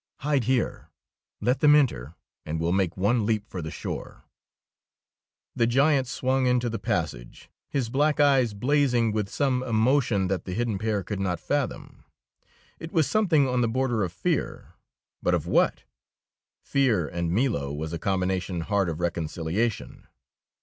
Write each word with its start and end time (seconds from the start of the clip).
Hide 0.21 0.45
here. 0.45 0.89
Let 1.41 1.59
them 1.59 1.75
enter, 1.75 2.15
and 2.43 2.59
we'll 2.59 2.71
make 2.71 2.97
one 2.97 3.23
leap 3.23 3.47
for 3.47 3.61
the 3.61 3.69
shore." 3.69 4.23
The 5.55 5.67
giant 5.67 6.07
swung 6.07 6.47
into 6.47 6.71
the 6.71 6.79
passage, 6.79 7.51
his 7.69 7.89
black 7.91 8.19
eyes 8.19 8.55
blazing 8.55 9.11
with 9.11 9.29
some 9.29 9.61
emotion 9.61 10.27
that 10.27 10.45
the 10.45 10.55
hidden 10.55 10.79
pair 10.79 11.03
could 11.03 11.19
not 11.19 11.39
fathom. 11.39 12.03
It 12.79 12.91
was 12.91 13.05
something 13.07 13.47
on 13.47 13.61
the 13.61 13.67
border 13.67 14.03
of 14.03 14.11
fear, 14.11 14.73
but 15.21 15.35
of 15.35 15.45
what? 15.45 15.83
Fear 16.63 17.07
and 17.09 17.31
Milo 17.31 17.71
was 17.71 17.93
a 17.93 17.99
combination 17.99 18.61
hard 18.61 18.89
of 18.89 18.99
reconciliation. 18.99 20.07